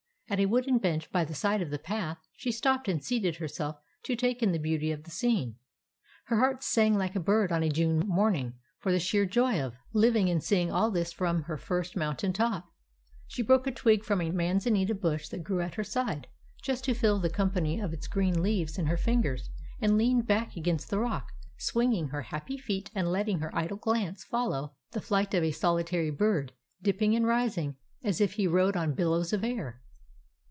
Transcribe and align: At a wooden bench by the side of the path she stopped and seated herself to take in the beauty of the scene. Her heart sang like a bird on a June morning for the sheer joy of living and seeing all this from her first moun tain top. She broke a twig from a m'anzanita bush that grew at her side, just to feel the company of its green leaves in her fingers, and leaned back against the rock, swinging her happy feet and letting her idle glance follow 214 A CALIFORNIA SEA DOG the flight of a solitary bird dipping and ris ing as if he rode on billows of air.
At 0.31 0.39
a 0.39 0.45
wooden 0.45 0.77
bench 0.77 1.11
by 1.11 1.25
the 1.25 1.33
side 1.35 1.61
of 1.61 1.71
the 1.71 1.77
path 1.77 2.17
she 2.37 2.53
stopped 2.53 2.87
and 2.87 3.03
seated 3.03 3.35
herself 3.35 3.75
to 4.03 4.15
take 4.15 4.41
in 4.41 4.53
the 4.53 4.59
beauty 4.59 4.89
of 4.93 5.03
the 5.03 5.11
scene. 5.11 5.57
Her 6.27 6.39
heart 6.39 6.63
sang 6.63 6.97
like 6.97 7.17
a 7.17 7.19
bird 7.19 7.51
on 7.51 7.63
a 7.63 7.69
June 7.69 7.99
morning 8.07 8.53
for 8.79 8.93
the 8.93 8.99
sheer 9.01 9.25
joy 9.25 9.59
of 9.59 9.75
living 9.91 10.29
and 10.29 10.41
seeing 10.41 10.71
all 10.71 10.89
this 10.89 11.11
from 11.11 11.43
her 11.43 11.57
first 11.57 11.97
moun 11.97 12.15
tain 12.15 12.31
top. 12.31 12.73
She 13.27 13.41
broke 13.43 13.67
a 13.67 13.73
twig 13.73 14.05
from 14.05 14.21
a 14.21 14.31
m'anzanita 14.31 14.95
bush 15.01 15.27
that 15.27 15.43
grew 15.43 15.59
at 15.59 15.75
her 15.75 15.83
side, 15.83 16.27
just 16.63 16.85
to 16.85 16.93
feel 16.93 17.19
the 17.19 17.29
company 17.29 17.81
of 17.81 17.91
its 17.91 18.07
green 18.07 18.41
leaves 18.41 18.77
in 18.77 18.85
her 18.85 18.95
fingers, 18.95 19.49
and 19.81 19.97
leaned 19.97 20.27
back 20.27 20.55
against 20.55 20.89
the 20.89 20.99
rock, 20.99 21.33
swinging 21.57 22.07
her 22.07 22.21
happy 22.21 22.57
feet 22.57 22.89
and 22.95 23.11
letting 23.11 23.39
her 23.39 23.53
idle 23.53 23.75
glance 23.75 24.23
follow 24.23 24.77
214 24.93 25.01
A 25.01 25.01
CALIFORNIA 25.01 25.01
SEA 25.01 25.01
DOG 25.01 25.01
the 25.01 25.07
flight 25.07 25.33
of 25.33 25.43
a 25.43 25.59
solitary 25.59 26.09
bird 26.09 26.53
dipping 26.81 27.15
and 27.17 27.27
ris 27.27 27.57
ing 27.57 27.75
as 28.01 28.21
if 28.21 28.35
he 28.35 28.47
rode 28.47 28.77
on 28.77 28.93
billows 28.95 29.33
of 29.33 29.43
air. 29.43 29.81